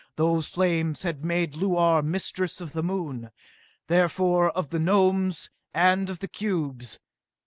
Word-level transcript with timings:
Those 0.15 0.47
flames 0.47 1.03
had 1.03 1.23
made 1.23 1.53
Luar 1.53 2.01
mistress 2.03 2.59
of 2.59 2.71
the 2.73 2.81
Moon 2.81 3.29
therefore 3.85 4.49
of 4.57 4.71
the 4.71 4.79
Gnomes 4.79 5.51
and 5.75 6.09
of 6.09 6.17
the 6.17 6.27
cubes! 6.27 6.99